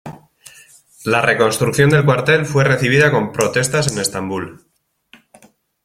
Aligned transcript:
La 1.03 1.21
reconstrucción 1.21 1.91
del 1.91 2.03
cuartel 2.03 2.47
fue 2.47 2.63
recibida 2.63 3.11
con 3.11 3.31
protestas 3.31 3.91
en 3.91 3.99
Estambul. 3.99 4.65